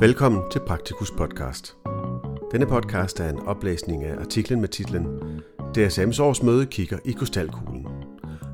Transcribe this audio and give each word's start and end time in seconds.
Velkommen 0.00 0.42
til 0.50 0.60
Praktikus 0.66 1.10
podcast. 1.10 1.76
Denne 2.52 2.66
podcast 2.66 3.20
er 3.20 3.28
en 3.28 3.38
oplæsning 3.38 4.04
af 4.04 4.20
artiklen 4.20 4.60
med 4.60 4.68
titlen 4.68 5.06
DSM's 5.78 6.22
årsmøde 6.22 6.66
kigger 6.66 6.98
i 7.04 7.12
krystalkuglen 7.12 7.86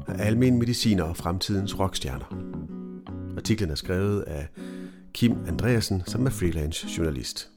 af 0.09 0.27
almen 0.27 0.59
mediciner 0.59 1.04
og 1.04 1.17
fremtidens 1.17 1.79
rockstjerner. 1.79 2.25
Artiklen 3.36 3.71
er 3.71 3.75
skrevet 3.75 4.21
af 4.21 4.49
Kim 5.12 5.36
Andreasen, 5.46 6.03
som 6.07 6.27
er 6.27 6.30
freelance 6.30 6.86
journalist. 6.99 7.50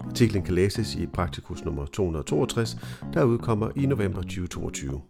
Artiklen 0.00 0.42
kan 0.42 0.54
læses 0.54 0.94
i 0.94 1.06
Praktikus 1.06 1.64
nummer 1.64 1.86
262, 1.86 2.76
der 3.12 3.24
udkommer 3.24 3.70
i 3.76 3.86
november 3.86 4.22
2022. 4.22 5.00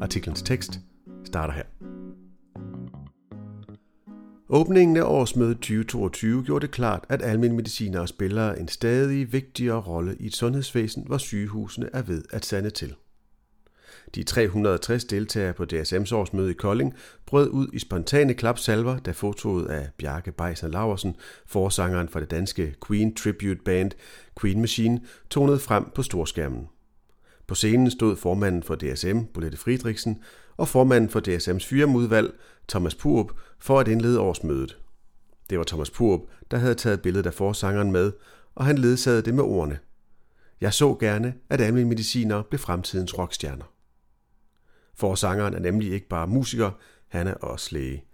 Artiklens 0.00 0.42
tekst 0.42 0.80
starter 1.24 1.54
her. 1.54 1.87
Åbningen 4.50 4.96
af 4.96 5.02
årsmødet 5.02 5.56
2022 5.56 6.44
gjorde 6.44 6.66
det 6.66 6.74
klart, 6.74 7.04
at 7.08 7.22
almindelige 7.22 7.56
medicinere 7.56 8.08
spiller 8.08 8.52
en 8.52 8.68
stadig 8.68 9.32
vigtigere 9.32 9.80
rolle 9.80 10.16
i 10.20 10.26
et 10.26 10.36
sundhedsvæsen, 10.36 11.04
hvor 11.06 11.18
sygehusene 11.18 11.90
er 11.92 12.02
ved 12.02 12.22
at 12.30 12.44
sande 12.44 12.70
til. 12.70 12.94
De 14.14 14.22
360 14.22 15.04
deltagere 15.04 15.52
på 15.52 15.64
DSM's 15.72 16.14
årsmøde 16.14 16.50
i 16.50 16.54
Kolding 16.54 16.94
brød 17.26 17.48
ud 17.48 17.68
i 17.72 17.78
spontane 17.78 18.34
klapsalver, 18.34 18.98
da 18.98 19.10
fotoet 19.10 19.66
af 19.66 19.88
Bjarke 19.98 20.32
Beisner 20.32 20.70
Laversen, 20.70 21.16
forsangeren 21.46 22.08
for 22.08 22.20
det 22.20 22.30
danske 22.30 22.74
Queen 22.86 23.14
Tribute 23.14 23.60
Band 23.64 23.90
Queen 24.40 24.60
Machine, 24.60 25.00
tonede 25.30 25.58
frem 25.58 25.90
på 25.94 26.02
storskærmen. 26.02 26.68
På 27.48 27.54
scenen 27.54 27.90
stod 27.90 28.16
formanden 28.16 28.62
for 28.62 28.74
DSM, 28.74 29.18
Bolette 29.34 29.58
Friedrichsen, 29.58 30.22
og 30.56 30.68
formanden 30.68 31.10
for 31.10 31.20
DSM's 31.20 31.68
fyremudvalg, 31.68 32.34
Thomas 32.68 32.94
Purup, 32.94 33.32
for 33.58 33.80
at 33.80 33.88
indlede 33.88 34.20
årsmødet. 34.20 34.78
Det 35.50 35.58
var 35.58 35.64
Thomas 35.64 35.90
Purup, 35.90 36.20
der 36.50 36.56
havde 36.56 36.74
taget 36.74 37.02
billedet 37.02 37.26
af 37.26 37.34
forsangeren 37.34 37.92
med, 37.92 38.12
og 38.54 38.64
han 38.64 38.78
ledsagede 38.78 39.22
det 39.22 39.34
med 39.34 39.44
ordene. 39.44 39.78
Jeg 40.60 40.74
så 40.74 40.94
gerne, 40.94 41.34
at 41.50 41.60
almindelige 41.60 41.88
mediciner 41.88 42.42
blev 42.42 42.58
fremtidens 42.58 43.18
rockstjerner. 43.18 43.72
Forsangeren 44.94 45.54
er 45.54 45.60
nemlig 45.60 45.92
ikke 45.92 46.08
bare 46.08 46.26
musiker, 46.26 46.70
han 47.08 47.26
er 47.26 47.34
også 47.34 47.68
læge. 47.72 48.04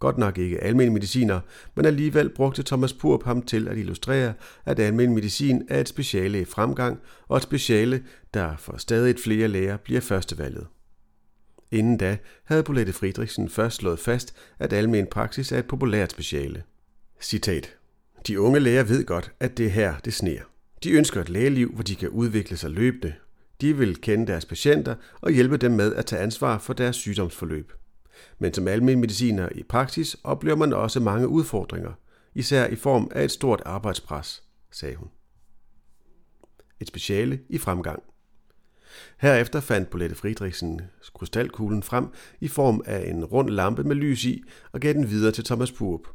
Godt 0.00 0.18
nok 0.18 0.38
ikke 0.38 0.64
almindelig 0.64 0.92
mediciner, 0.92 1.40
men 1.74 1.84
alligevel 1.84 2.28
brugte 2.28 2.62
Thomas 2.62 2.92
Purup 2.92 3.24
ham 3.24 3.42
til 3.42 3.68
at 3.68 3.78
illustrere, 3.78 4.34
at 4.64 4.78
almindelig 4.78 5.14
medicin 5.14 5.62
er 5.68 5.80
et 5.80 5.88
speciale 5.88 6.40
i 6.40 6.44
fremgang, 6.44 7.00
og 7.28 7.36
et 7.36 7.42
speciale, 7.42 8.02
der 8.34 8.56
for 8.56 8.76
stadig 8.76 9.14
flere 9.24 9.48
læger 9.48 9.76
bliver 9.76 10.00
førstevalget. 10.00 10.66
Inden 11.70 11.96
da 11.96 12.18
havde 12.44 12.62
Bolette 12.62 12.92
Friedrichsen 12.92 13.48
først 13.48 13.76
slået 13.76 13.98
fast, 13.98 14.34
at 14.58 14.72
almen 14.72 15.06
praksis 15.06 15.52
er 15.52 15.58
et 15.58 15.66
populært 15.66 16.12
speciale. 16.12 16.62
Citat. 17.20 17.76
De 18.26 18.40
unge 18.40 18.60
læger 18.60 18.84
ved 18.84 19.04
godt, 19.04 19.32
at 19.40 19.58
det 19.58 19.66
er 19.66 19.70
her, 19.70 19.94
det 20.04 20.14
sner. 20.14 20.40
De 20.84 20.90
ønsker 20.90 21.20
et 21.20 21.28
lægeliv, 21.28 21.72
hvor 21.74 21.82
de 21.82 21.94
kan 21.94 22.08
udvikle 22.08 22.56
sig 22.56 22.70
løbende. 22.70 23.14
De 23.60 23.76
vil 23.76 24.00
kende 24.00 24.26
deres 24.26 24.44
patienter 24.44 24.94
og 25.20 25.30
hjælpe 25.30 25.56
dem 25.56 25.72
med 25.72 25.94
at 25.94 26.06
tage 26.06 26.22
ansvar 26.22 26.58
for 26.58 26.72
deres 26.72 26.96
sygdomsforløb. 26.96 27.72
Men 28.38 28.54
som 28.54 28.68
almen 28.68 29.00
mediciner 29.00 29.48
i 29.54 29.62
praksis 29.62 30.16
oplever 30.24 30.56
man 30.56 30.72
også 30.72 31.00
mange 31.00 31.28
udfordringer, 31.28 31.92
især 32.34 32.66
i 32.66 32.76
form 32.76 33.10
af 33.14 33.24
et 33.24 33.30
stort 33.30 33.62
arbejdspres, 33.66 34.42
sagde 34.70 34.96
hun. 34.96 35.08
Et 36.80 36.88
speciale 36.88 37.40
i 37.48 37.58
fremgang. 37.58 38.02
Herefter 39.18 39.60
fandt 39.60 39.90
Bolette 39.90 40.16
Friedrichsen 40.16 40.80
krystalkuglen 41.14 41.82
frem 41.82 42.08
i 42.40 42.48
form 42.48 42.82
af 42.86 43.10
en 43.10 43.24
rund 43.24 43.50
lampe 43.50 43.84
med 43.84 43.96
lys 43.96 44.24
i 44.24 44.42
og 44.72 44.80
gav 44.80 44.92
den 44.92 45.10
videre 45.10 45.32
til 45.32 45.44
Thomas 45.44 45.72
Purup. 45.72 46.08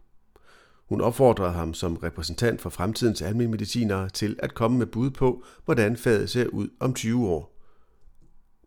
Hun 0.89 1.01
opfordrede 1.01 1.51
ham 1.51 1.73
som 1.73 1.95
repræsentant 1.95 2.61
for 2.61 2.69
fremtidens 2.69 3.21
almindelige 3.21 3.51
medicinere 3.51 4.09
til 4.09 4.35
at 4.39 4.53
komme 4.53 4.77
med 4.77 4.85
bud 4.85 5.09
på, 5.09 5.43
hvordan 5.65 5.97
faget 5.97 6.29
ser 6.29 6.47
ud 6.47 6.69
om 6.79 6.93
20 6.93 7.27
år. 7.27 7.60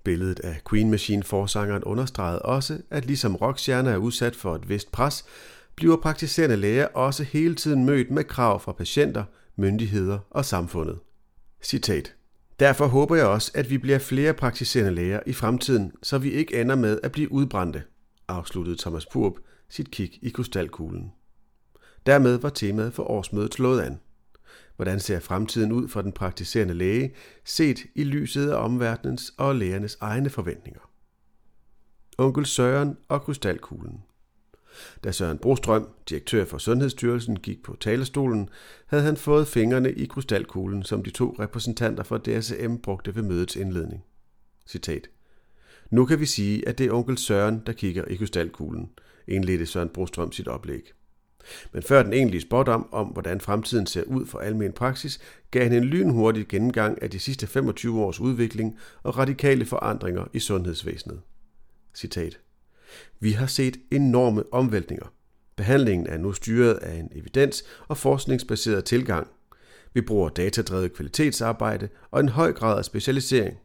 Billedet 0.04 0.40
af 0.40 0.60
Queen 0.70 0.90
Machine 0.90 1.22
forsangeren 1.22 1.84
understregede 1.84 2.42
også, 2.42 2.78
at 2.90 3.06
ligesom 3.06 3.36
rockstjerner 3.36 3.90
er 3.90 3.96
udsat 3.96 4.36
for 4.36 4.54
et 4.54 4.68
vist 4.68 4.92
pres, 4.92 5.24
bliver 5.76 5.96
praktiserende 5.96 6.56
læger 6.56 6.86
også 6.86 7.22
hele 7.24 7.54
tiden 7.54 7.84
mødt 7.84 8.10
med 8.10 8.24
krav 8.24 8.60
fra 8.60 8.72
patienter, 8.72 9.24
myndigheder 9.56 10.18
og 10.30 10.44
samfundet. 10.44 10.98
Citat. 11.62 12.14
Derfor 12.60 12.86
håber 12.86 13.16
jeg 13.16 13.26
også, 13.26 13.50
at 13.54 13.70
vi 13.70 13.78
bliver 13.78 13.98
flere 13.98 14.34
praktiserende 14.34 14.94
læger 14.94 15.20
i 15.26 15.32
fremtiden, 15.32 15.92
så 16.02 16.18
vi 16.18 16.30
ikke 16.30 16.60
ender 16.60 16.74
med 16.74 16.98
at 17.02 17.12
blive 17.12 17.32
udbrændte, 17.32 17.82
afsluttede 18.28 18.76
Thomas 18.78 19.06
Purp 19.06 19.32
sit 19.68 19.90
kig 19.90 20.18
i 20.22 20.28
krystalkuglen. 20.28 21.12
Dermed 22.06 22.38
var 22.38 22.48
temaet 22.48 22.94
for 22.94 23.02
årsmødet 23.02 23.54
slået 23.54 23.80
an. 23.80 24.00
Hvordan 24.76 25.00
ser 25.00 25.20
fremtiden 25.20 25.72
ud 25.72 25.88
for 25.88 26.02
den 26.02 26.12
praktiserende 26.12 26.74
læge, 26.74 27.14
set 27.44 27.78
i 27.94 28.04
lyset 28.04 28.50
af 28.50 28.64
omverdenens 28.64 29.34
og 29.38 29.54
lægernes 29.54 29.98
egne 30.00 30.30
forventninger? 30.30 30.90
Onkel 32.18 32.46
Søren 32.46 32.96
og 33.08 33.22
krystalkuglen. 33.22 34.02
Da 35.04 35.12
Søren 35.12 35.38
Brostrøm, 35.38 35.88
direktør 36.08 36.44
for 36.44 36.58
Sundhedsstyrelsen, 36.58 37.38
gik 37.38 37.62
på 37.62 37.76
talerstolen, 37.80 38.48
havde 38.86 39.02
han 39.02 39.16
fået 39.16 39.48
fingrene 39.48 39.92
i 39.92 40.06
krystalkuglen, 40.06 40.82
som 40.82 41.02
de 41.02 41.10
to 41.10 41.36
repræsentanter 41.38 42.02
for 42.02 42.18
DSM 42.18 42.76
brugte 42.82 43.14
ved 43.14 43.22
mødets 43.22 43.56
indledning. 43.56 44.04
Citat. 44.66 45.08
Nu 45.90 46.06
kan 46.06 46.20
vi 46.20 46.26
sige, 46.26 46.68
at 46.68 46.78
det 46.78 46.86
er 46.86 46.92
onkel 46.92 47.18
Søren, 47.18 47.62
der 47.66 47.72
kigger 47.72 48.04
i 48.04 48.16
krystalkuglen, 48.16 48.90
indledte 49.28 49.66
Søren 49.66 49.88
Brostrøm 49.88 50.32
sit 50.32 50.48
oplæg. 50.48 50.92
Men 51.72 51.82
før 51.82 52.02
den 52.02 52.12
egentlige 52.12 52.40
spådom 52.42 52.88
om, 52.92 53.06
hvordan 53.06 53.40
fremtiden 53.40 53.86
ser 53.86 54.02
ud 54.02 54.26
for 54.26 54.38
almen 54.38 54.72
praksis, 54.72 55.20
gav 55.50 55.62
han 55.62 55.72
en 55.72 55.84
lynhurtig 55.84 56.48
gennemgang 56.48 57.02
af 57.02 57.10
de 57.10 57.18
sidste 57.18 57.46
25 57.46 58.00
års 58.00 58.20
udvikling 58.20 58.78
og 59.02 59.18
radikale 59.18 59.64
forandringer 59.64 60.24
i 60.32 60.38
sundhedsvæsenet. 60.38 61.20
Citat. 61.94 62.38
Vi 63.20 63.30
har 63.30 63.46
set 63.46 63.76
enorme 63.90 64.42
omvæltninger. 64.52 65.06
Behandlingen 65.56 66.06
er 66.06 66.18
nu 66.18 66.32
styret 66.32 66.74
af 66.74 66.94
en 66.94 67.10
evidens- 67.12 67.64
og 67.88 67.96
forskningsbaseret 67.98 68.84
tilgang. 68.84 69.26
Vi 69.94 70.00
bruger 70.00 70.28
datadrevet 70.28 70.92
kvalitetsarbejde 70.92 71.88
og 72.10 72.20
en 72.20 72.28
høj 72.28 72.52
grad 72.52 72.78
af 72.78 72.84
specialisering. 72.84 73.58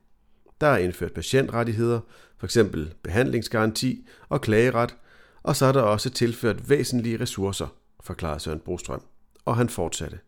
Der 0.62 0.68
er 0.68 0.78
indført 0.78 1.14
patientrettigheder, 1.14 2.00
f.eks. 2.42 2.58
behandlingsgaranti 3.04 4.08
og 4.30 4.42
klageret, 4.42 4.96
og 5.44 5.56
så 5.56 5.66
er 5.66 5.72
der 5.72 5.82
også 5.82 6.10
tilført 6.10 6.70
væsentlige 6.70 7.20
ressourcer, 7.20 7.68
forklarede 8.04 8.40
Søren 8.40 8.60
Brostrøm. 8.60 9.02
Og 9.46 9.58
han 9.58 9.70
fortsatte. 9.70 10.20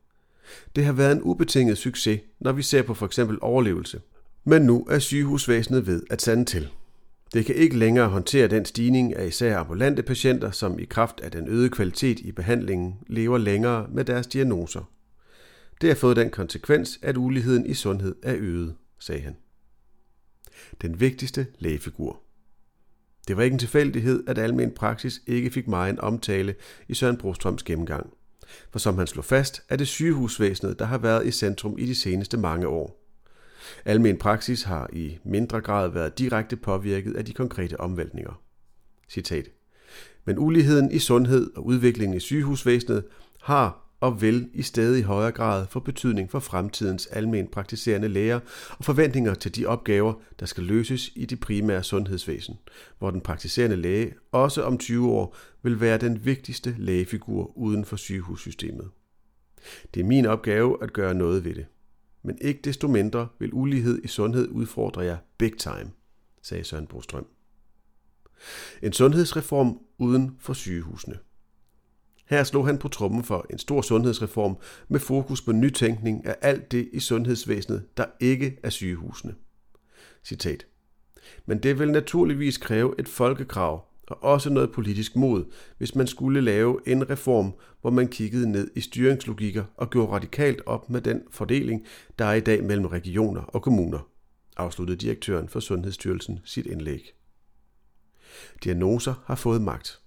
Det 0.75 0.85
har 0.85 0.93
været 0.93 1.11
en 1.11 1.21
ubetinget 1.21 1.77
succes, 1.77 2.21
når 2.39 2.51
vi 2.51 2.61
ser 2.61 2.81
på 2.81 2.93
for 2.93 3.05
eksempel 3.05 3.37
overlevelse. 3.41 4.01
Men 4.43 4.61
nu 4.61 4.85
er 4.89 4.99
sygehusvæsenet 4.99 5.87
ved 5.87 6.03
at 6.09 6.21
sande 6.21 6.45
til. 6.45 6.69
Det 7.33 7.45
kan 7.45 7.55
ikke 7.55 7.77
længere 7.77 8.07
håndtere 8.07 8.47
den 8.47 8.65
stigning 8.65 9.15
af 9.15 9.27
især 9.27 9.57
ambulante 9.57 10.03
patienter, 10.03 10.51
som 10.51 10.79
i 10.79 10.85
kraft 10.85 11.19
af 11.19 11.31
den 11.31 11.47
øgede 11.47 11.69
kvalitet 11.69 12.19
i 12.19 12.31
behandlingen 12.31 12.95
lever 13.07 13.37
længere 13.37 13.87
med 13.89 14.05
deres 14.05 14.27
diagnoser. 14.27 14.89
Det 15.81 15.89
har 15.89 15.95
fået 15.95 16.15
den 16.15 16.29
konsekvens, 16.29 16.99
at 17.01 17.17
uligheden 17.17 17.65
i 17.65 17.73
sundhed 17.73 18.15
er 18.23 18.35
øget, 18.37 18.75
sagde 18.99 19.21
han. 19.21 19.35
Den 20.81 20.99
vigtigste 20.99 21.47
lægefigur. 21.59 22.21
Det 23.27 23.37
var 23.37 23.43
ikke 23.43 23.53
en 23.53 23.59
tilfældighed, 23.59 24.23
at 24.27 24.37
almen 24.37 24.71
praksis 24.71 25.21
ikke 25.27 25.49
fik 25.49 25.67
meget 25.67 25.89
en 25.89 25.99
omtale 25.99 26.55
i 26.87 26.93
Søren 26.93 27.17
Brostrøms 27.17 27.63
gennemgang. 27.63 28.09
For 28.71 28.79
som 28.79 28.97
han 28.97 29.07
slog 29.07 29.25
fast, 29.25 29.61
er 29.69 29.75
det 29.75 29.87
sygehusvæsenet, 29.87 30.79
der 30.79 30.85
har 30.85 30.97
været 30.97 31.27
i 31.27 31.31
centrum 31.31 31.77
i 31.77 31.85
de 31.85 31.95
seneste 31.95 32.37
mange 32.37 32.67
år. 32.67 33.01
Almen 33.85 34.17
praksis 34.17 34.63
har 34.63 34.89
i 34.93 35.17
mindre 35.23 35.61
grad 35.61 35.89
været 35.89 36.17
direkte 36.17 36.55
påvirket 36.55 37.15
af 37.15 37.25
de 37.25 37.33
konkrete 37.33 37.79
omvæltninger. 37.79 38.41
Citat. 39.09 39.49
Men 40.25 40.39
uligheden 40.39 40.91
i 40.91 40.99
sundhed 40.99 41.51
og 41.55 41.65
udviklingen 41.65 42.17
i 42.17 42.19
sygehusvæsenet 42.19 43.03
har 43.41 43.80
og 44.01 44.21
vil 44.21 44.49
i 44.53 44.61
stadig 44.61 45.03
højere 45.03 45.31
grad 45.31 45.67
få 45.69 45.79
betydning 45.79 46.31
for 46.31 46.39
fremtidens 46.39 47.07
almen 47.07 47.47
praktiserende 47.47 48.07
læger 48.07 48.39
og 48.69 48.85
forventninger 48.85 49.33
til 49.33 49.55
de 49.55 49.65
opgaver, 49.65 50.13
der 50.39 50.45
skal 50.45 50.63
løses 50.63 51.11
i 51.15 51.25
det 51.25 51.39
primære 51.39 51.83
sundhedsvæsen, 51.83 52.57
hvor 52.99 53.11
den 53.11 53.21
praktiserende 53.21 53.75
læge 53.75 54.13
også 54.31 54.63
om 54.63 54.77
20 54.77 55.11
år 55.11 55.35
vil 55.63 55.81
være 55.81 55.97
den 55.97 56.25
vigtigste 56.25 56.75
lægefigur 56.77 57.57
uden 57.57 57.85
for 57.85 57.95
sygehussystemet. 57.95 58.89
Det 59.93 59.99
er 59.99 60.05
min 60.05 60.25
opgave 60.25 60.83
at 60.83 60.93
gøre 60.93 61.13
noget 61.13 61.45
ved 61.45 61.55
det 61.55 61.65
men 62.23 62.37
ikke 62.41 62.61
desto 62.63 62.87
mindre 62.87 63.27
vil 63.39 63.53
ulighed 63.53 64.01
i 64.03 64.07
sundhed 64.07 64.47
udfordre 64.49 65.01
jer 65.01 65.17
big 65.37 65.57
time, 65.57 65.91
sagde 66.41 66.63
Søren 66.63 66.87
Brostrøm. 66.87 67.27
En 68.81 68.93
sundhedsreform 68.93 69.79
uden 69.97 70.35
for 70.39 70.53
sygehusene. 70.53 71.17
Her 72.31 72.43
slog 72.43 72.65
han 72.65 72.77
på 72.77 72.87
trummen 72.87 73.23
for 73.23 73.45
en 73.49 73.57
stor 73.57 73.81
sundhedsreform 73.81 74.57
med 74.87 74.99
fokus 74.99 75.41
på 75.41 75.51
nytænkning 75.51 76.25
af 76.25 76.35
alt 76.41 76.71
det 76.71 76.89
i 76.93 76.99
sundhedsvæsenet, 76.99 77.83
der 77.97 78.05
ikke 78.19 78.59
er 78.63 78.69
sygehusene. 78.69 79.35
Citat. 80.23 80.65
Men 81.45 81.63
det 81.63 81.79
vil 81.79 81.91
naturligvis 81.91 82.57
kræve 82.57 82.95
et 82.99 83.07
folkekrav 83.07 83.85
og 84.07 84.23
også 84.23 84.49
noget 84.49 84.71
politisk 84.71 85.15
mod, 85.15 85.45
hvis 85.77 85.95
man 85.95 86.07
skulle 86.07 86.41
lave 86.41 86.79
en 86.87 87.09
reform, 87.09 87.53
hvor 87.81 87.89
man 87.89 88.07
kiggede 88.07 88.51
ned 88.51 88.71
i 88.75 88.81
styringslogikker 88.81 89.63
og 89.77 89.89
gjorde 89.89 90.11
radikalt 90.11 90.61
op 90.65 90.89
med 90.89 91.01
den 91.01 91.21
fordeling, 91.31 91.85
der 92.19 92.25
er 92.25 92.33
i 92.33 92.39
dag 92.39 92.63
mellem 92.63 92.85
regioner 92.85 93.41
og 93.41 93.61
kommuner, 93.61 94.07
afsluttede 94.57 94.97
direktøren 94.97 95.49
for 95.49 95.59
Sundhedsstyrelsen 95.59 96.39
sit 96.45 96.65
indlæg. 96.65 97.13
Diagnoser 98.63 99.13
har 99.25 99.35
fået 99.35 99.61
magt. 99.61 100.00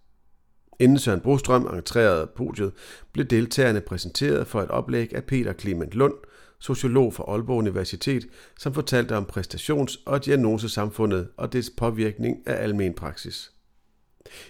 Inden 0.78 0.98
Søren 0.98 1.20
Brostrøm 1.20 1.66
entrerede 1.66 2.30
podiet, 2.36 2.72
blev 3.12 3.26
deltagerne 3.26 3.80
præsenteret 3.80 4.46
for 4.46 4.62
et 4.62 4.68
oplæg 4.68 5.14
af 5.14 5.24
Peter 5.24 5.52
Clement 5.52 5.94
Lund, 5.94 6.14
sociolog 6.58 7.14
fra 7.14 7.24
Aalborg 7.28 7.58
Universitet, 7.58 8.26
som 8.58 8.74
fortalte 8.74 9.16
om 9.16 9.30
præstations- 9.32 10.02
og 10.06 10.24
diagnosesamfundet 10.24 11.28
og 11.36 11.52
dets 11.52 11.70
påvirkning 11.76 12.36
af 12.46 12.62
almen 12.62 12.94
praksis. 12.94 13.52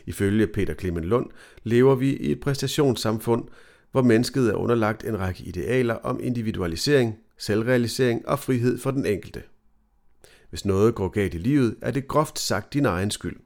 Ifølge 0.07 0.47
Peter 0.47 0.75
Clement 0.75 1.07
Lund 1.07 1.31
lever 1.63 1.95
vi 1.95 2.17
i 2.17 2.33
et 2.33 2.41
præstationssamfund, 2.41 3.45
hvor 3.93 4.03
mennesket 4.03 4.49
er 4.49 4.55
underlagt 4.55 5.05
en 5.05 5.19
række 5.19 5.45
idealer 5.45 5.95
om 5.95 6.21
individualisering, 6.23 7.19
selvrealisering 7.39 8.29
og 8.29 8.39
frihed 8.39 8.79
for 8.79 8.91
den 8.91 9.07
enkelte. 9.07 9.43
Hvis 10.51 10.65
noget 10.65 10.95
går 10.95 11.09
galt 11.09 11.35
i 11.35 11.39
livet, 11.39 11.77
er 11.83 11.91
det 11.91 12.09
groft 12.09 12.39
sagt 12.39 12.73
din 12.73 12.85
egen 12.85 13.11
skyld. 13.11 13.37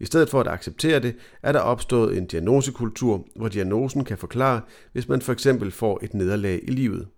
I 0.00 0.04
stedet 0.04 0.30
for 0.30 0.40
at 0.40 0.48
acceptere 0.48 1.00
det, 1.00 1.16
er 1.42 1.52
der 1.52 1.60
opstået 1.60 2.18
en 2.18 2.26
diagnosekultur, 2.26 3.26
hvor 3.36 3.48
diagnosen 3.48 4.04
kan 4.04 4.18
forklare, 4.18 4.60
hvis 4.92 5.08
man 5.08 5.20
for 5.20 5.32
eksempel 5.32 5.70
får 5.70 6.00
et 6.02 6.14
nederlag 6.14 6.60
i 6.62 6.70
livet. 6.70 7.08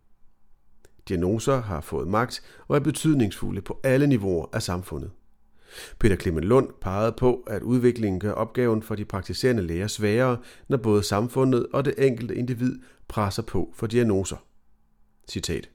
Diagnoser 1.08 1.62
har 1.62 1.80
fået 1.80 2.08
magt 2.08 2.42
og 2.68 2.76
er 2.76 2.80
betydningsfulde 2.80 3.60
på 3.60 3.80
alle 3.84 4.06
niveauer 4.06 4.46
af 4.52 4.62
samfundet. 4.62 5.10
Peter 5.98 6.16
Clement 6.16 6.46
Lund 6.46 6.68
pegede 6.80 7.12
på, 7.12 7.44
at 7.46 7.62
udviklingen 7.62 8.20
gør 8.20 8.32
opgaven 8.32 8.82
for 8.82 8.94
de 8.94 9.04
praktiserende 9.04 9.62
læger 9.62 9.86
sværere, 9.86 10.38
når 10.68 10.76
både 10.76 11.02
samfundet 11.02 11.66
og 11.72 11.84
det 11.84 11.94
enkelte 11.98 12.34
individ 12.34 12.78
presser 13.08 13.42
på 13.42 13.72
for 13.74 13.86
diagnoser. 13.86 14.36
Citat. 15.28 15.70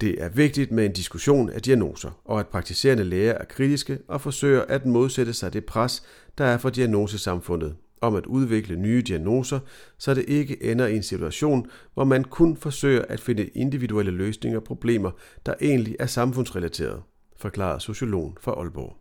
Det 0.00 0.22
er 0.22 0.28
vigtigt 0.28 0.72
med 0.72 0.86
en 0.86 0.92
diskussion 0.92 1.50
af 1.50 1.62
diagnoser, 1.62 2.20
og 2.24 2.40
at 2.40 2.48
praktiserende 2.48 3.04
læger 3.04 3.32
er 3.32 3.44
kritiske 3.44 3.98
og 4.08 4.20
forsøger 4.20 4.64
at 4.68 4.86
modsætte 4.86 5.32
sig 5.32 5.52
det 5.52 5.64
pres, 5.64 6.02
der 6.38 6.44
er 6.44 6.58
for 6.58 6.70
diagnosesamfundet, 6.70 7.76
om 8.00 8.14
at 8.14 8.26
udvikle 8.26 8.76
nye 8.76 9.02
diagnoser, 9.02 9.60
så 9.98 10.14
det 10.14 10.24
ikke 10.28 10.62
ender 10.62 10.86
i 10.86 10.96
en 10.96 11.02
situation, 11.02 11.70
hvor 11.94 12.04
man 12.04 12.24
kun 12.24 12.56
forsøger 12.56 13.04
at 13.08 13.20
finde 13.20 13.46
individuelle 13.46 14.10
løsninger 14.10 14.60
på 14.60 14.64
problemer, 14.64 15.10
der 15.46 15.54
egentlig 15.60 15.96
er 15.98 16.06
samfundsrelaterede, 16.06 17.02
forklarer 17.36 17.78
sociologen 17.78 18.36
fra 18.40 18.52
Aalborg. 18.52 18.96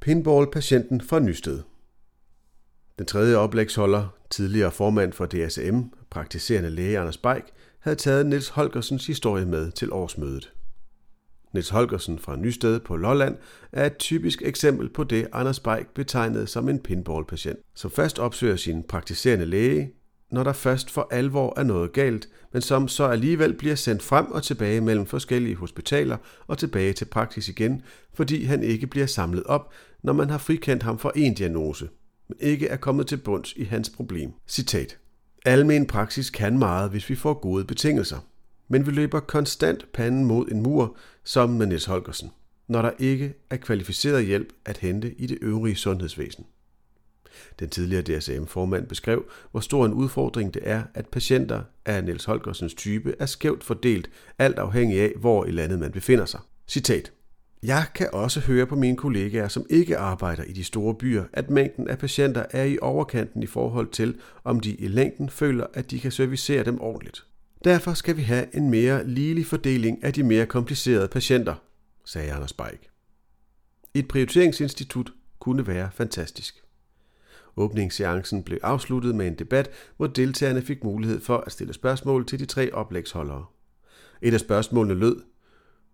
Pinball-patienten 0.00 1.00
fra 1.00 1.18
Nysted. 1.18 1.62
Den 2.98 3.06
tredje 3.06 3.36
oplægsholder, 3.36 4.08
tidligere 4.30 4.70
formand 4.70 5.12
for 5.12 5.26
DSM, 5.26 5.78
praktiserende 6.10 6.70
læge 6.70 6.98
Anders 6.98 7.16
Beik, 7.16 7.42
havde 7.82 7.96
taget 7.96 8.26
Niels 8.26 8.48
Holgersens 8.48 9.06
historie 9.06 9.46
med 9.46 9.70
til 9.70 9.92
årsmødet. 9.92 10.52
Niels 11.52 11.68
Holgersen 11.68 12.18
fra 12.18 12.36
Nysted 12.36 12.80
på 12.80 12.96
Lolland 12.96 13.36
er 13.72 13.86
et 13.86 13.96
typisk 13.96 14.42
eksempel 14.44 14.88
på 14.88 15.04
det, 15.04 15.28
Anders 15.32 15.60
Beik 15.60 15.86
betegnede 15.94 16.46
som 16.46 16.68
en 16.68 16.78
pinballpatient, 16.78 17.58
som 17.74 17.90
først 17.90 18.18
opsøger 18.18 18.56
sin 18.56 18.82
praktiserende 18.82 19.46
læge, 19.46 19.92
når 20.30 20.44
der 20.44 20.52
først 20.52 20.90
for 20.90 21.08
alvor 21.10 21.58
er 21.58 21.62
noget 21.62 21.92
galt, 21.92 22.28
men 22.52 22.62
som 22.62 22.88
så 22.88 23.04
alligevel 23.04 23.54
bliver 23.54 23.74
sendt 23.74 24.02
frem 24.02 24.26
og 24.26 24.42
tilbage 24.42 24.80
mellem 24.80 25.06
forskellige 25.06 25.56
hospitaler 25.56 26.16
og 26.46 26.58
tilbage 26.58 26.92
til 26.92 27.04
praksis 27.04 27.48
igen, 27.48 27.82
fordi 28.14 28.44
han 28.44 28.62
ikke 28.62 28.86
bliver 28.86 29.06
samlet 29.06 29.44
op, 29.44 29.72
når 30.02 30.12
man 30.12 30.30
har 30.30 30.38
frikendt 30.38 30.82
ham 30.82 30.98
for 30.98 31.12
en 31.16 31.34
diagnose, 31.34 31.88
men 32.28 32.36
ikke 32.40 32.68
er 32.68 32.76
kommet 32.76 33.06
til 33.06 33.16
bunds 33.16 33.52
i 33.56 33.64
hans 33.64 33.90
problem. 33.90 34.32
Citat. 34.48 35.01
Almen 35.44 35.86
praksis 35.86 36.30
kan 36.30 36.58
meget, 36.58 36.90
hvis 36.90 37.10
vi 37.10 37.14
får 37.14 37.34
gode 37.34 37.64
betingelser. 37.64 38.18
Men 38.68 38.86
vi 38.86 38.90
løber 38.90 39.20
konstant 39.20 39.92
panden 39.92 40.24
mod 40.24 40.48
en 40.48 40.62
mur, 40.62 40.96
som 41.24 41.50
med 41.50 41.66
Niels 41.66 41.84
Holgersen, 41.84 42.30
når 42.68 42.82
der 42.82 42.90
ikke 42.98 43.34
er 43.50 43.56
kvalificeret 43.56 44.26
hjælp 44.26 44.52
at 44.64 44.78
hente 44.78 45.14
i 45.14 45.26
det 45.26 45.38
øvrige 45.40 45.76
sundhedsvæsen. 45.76 46.46
Den 47.58 47.68
tidligere 47.68 48.02
DSM-formand 48.02 48.86
beskrev, 48.86 49.24
hvor 49.50 49.60
stor 49.60 49.86
en 49.86 49.92
udfordring 49.92 50.54
det 50.54 50.62
er, 50.64 50.82
at 50.94 51.08
patienter 51.08 51.62
af 51.84 52.04
Niels 52.04 52.24
Holgersens 52.24 52.74
type 52.74 53.14
er 53.18 53.26
skævt 53.26 53.64
fordelt, 53.64 54.10
alt 54.38 54.58
afhængig 54.58 55.00
af, 55.00 55.12
hvor 55.16 55.44
i 55.44 55.50
landet 55.50 55.78
man 55.78 55.92
befinder 55.92 56.24
sig. 56.24 56.40
Citat. 56.68 57.12
Jeg 57.62 57.86
kan 57.94 58.08
også 58.12 58.40
høre 58.40 58.66
på 58.66 58.76
mine 58.76 58.96
kollegaer, 58.96 59.48
som 59.48 59.66
ikke 59.70 59.98
arbejder 59.98 60.42
i 60.42 60.52
de 60.52 60.64
store 60.64 60.94
byer, 60.94 61.24
at 61.32 61.50
mængden 61.50 61.88
af 61.88 61.98
patienter 61.98 62.44
er 62.50 62.64
i 62.64 62.78
overkanten 62.82 63.42
i 63.42 63.46
forhold 63.46 63.88
til, 63.88 64.20
om 64.44 64.60
de 64.60 64.74
i 64.74 64.88
længden 64.88 65.30
føler, 65.30 65.66
at 65.74 65.90
de 65.90 66.00
kan 66.00 66.12
servicere 66.12 66.64
dem 66.64 66.80
ordentligt. 66.80 67.26
Derfor 67.64 67.94
skal 67.94 68.16
vi 68.16 68.22
have 68.22 68.56
en 68.56 68.70
mere 68.70 69.06
ligelig 69.06 69.46
fordeling 69.46 70.04
af 70.04 70.12
de 70.12 70.22
mere 70.22 70.46
komplicerede 70.46 71.08
patienter, 71.08 71.54
sagde 72.04 72.32
Anders 72.32 72.52
Beik. 72.52 72.88
Et 73.94 74.08
prioriteringsinstitut 74.08 75.12
kunne 75.38 75.66
være 75.66 75.90
fantastisk. 75.94 76.62
Åbningsseancen 77.56 78.42
blev 78.42 78.58
afsluttet 78.62 79.14
med 79.14 79.26
en 79.26 79.34
debat, 79.34 79.70
hvor 79.96 80.06
deltagerne 80.06 80.62
fik 80.62 80.84
mulighed 80.84 81.20
for 81.20 81.36
at 81.36 81.52
stille 81.52 81.72
spørgsmål 81.72 82.26
til 82.26 82.38
de 82.38 82.46
tre 82.46 82.72
oplægsholdere. 82.72 83.44
Et 84.22 84.34
af 84.34 84.40
spørgsmålene 84.40 84.94
lød, 84.94 85.16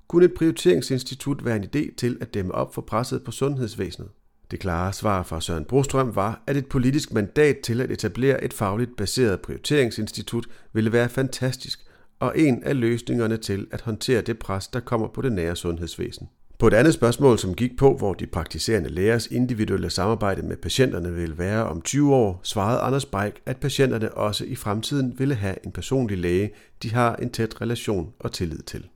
kunne 0.08 0.24
et 0.24 0.34
prioriteringsinstitut 0.34 1.44
være 1.44 1.56
en 1.56 1.64
idé 1.64 1.94
til 1.96 2.18
at 2.20 2.34
dæmme 2.34 2.54
op 2.54 2.74
for 2.74 2.82
presset 2.82 3.24
på 3.24 3.30
sundhedsvæsenet? 3.30 4.08
Det 4.50 4.60
klare 4.60 4.92
svar 4.92 5.22
fra 5.22 5.40
Søren 5.40 5.64
Brostrøm 5.64 6.16
var, 6.16 6.42
at 6.46 6.56
et 6.56 6.66
politisk 6.66 7.12
mandat 7.12 7.58
til 7.58 7.80
at 7.80 7.90
etablere 7.90 8.44
et 8.44 8.52
fagligt 8.52 8.96
baseret 8.96 9.40
prioriteringsinstitut 9.40 10.46
ville 10.72 10.92
være 10.92 11.08
fantastisk 11.08 11.80
og 12.20 12.38
en 12.38 12.62
af 12.64 12.80
løsningerne 12.80 13.36
til 13.36 13.66
at 13.70 13.80
håndtere 13.80 14.20
det 14.20 14.38
pres, 14.38 14.68
der 14.68 14.80
kommer 14.80 15.08
på 15.08 15.22
det 15.22 15.32
nære 15.32 15.56
sundhedsvæsen. 15.56 16.28
På 16.58 16.66
et 16.66 16.74
andet 16.74 16.94
spørgsmål, 16.94 17.38
som 17.38 17.54
gik 17.54 17.76
på, 17.76 17.96
hvor 17.96 18.14
de 18.14 18.26
praktiserende 18.26 18.90
lægers 18.90 19.26
individuelle 19.26 19.90
samarbejde 19.90 20.42
med 20.42 20.56
patienterne 20.56 21.14
ville 21.14 21.38
være 21.38 21.64
om 21.64 21.82
20 21.82 22.14
år, 22.14 22.40
svarede 22.42 22.80
Anders 22.80 23.04
Beik, 23.04 23.32
at 23.46 23.56
patienterne 23.56 24.14
også 24.14 24.44
i 24.44 24.54
fremtiden 24.54 25.18
ville 25.18 25.34
have 25.34 25.54
en 25.64 25.72
personlig 25.72 26.18
læge, 26.18 26.50
de 26.82 26.94
har 26.94 27.16
en 27.16 27.30
tæt 27.30 27.60
relation 27.60 28.12
og 28.18 28.32
tillid 28.32 28.58
til. 28.58 28.88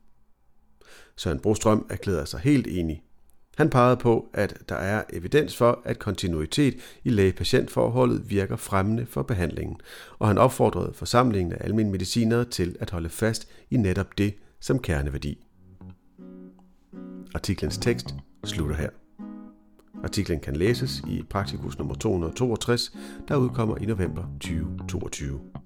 Søren 1.17 1.41
Brostrøm 1.41 1.87
erklærede 1.91 2.27
sig 2.27 2.41
helt 2.41 2.67
enig. 2.67 3.03
Han 3.57 3.71
pegede 3.71 3.97
på, 3.97 4.29
at 4.35 4.59
der 4.69 4.75
er 4.75 5.03
evidens 5.13 5.57
for, 5.57 5.83
at 5.85 5.99
kontinuitet 5.99 6.75
i 7.05 7.11
læge-patientforholdet 7.11 8.31
virker 8.31 8.57
fremmende 8.57 9.07
for 9.07 9.23
behandlingen, 9.23 9.77
og 10.19 10.29
han 10.29 10.39
opfordrede 10.39 10.93
forsamlingen 10.95 11.53
af 11.53 11.65
almindelige 11.65 11.93
medicinere 11.93 12.45
til 12.45 12.77
at 12.81 12.91
holde 12.91 13.09
fast 13.09 13.49
i 13.71 13.77
netop 13.77 14.19
det 14.19 14.35
som 14.61 14.79
kerneværdi. 14.79 15.45
Artiklens 17.35 17.79
tekst 17.79 18.15
slutter 18.45 18.77
her. 18.77 18.91
Artiklen 20.05 20.41
kan 20.41 20.57
læses 20.57 21.03
i 21.09 21.23
Praktikus 21.31 21.79
nummer 21.79 21.95
262, 21.95 22.97
der 23.29 23.37
udkommer 23.37 23.77
i 23.77 23.87
november 23.87 24.25
2022. 24.41 25.62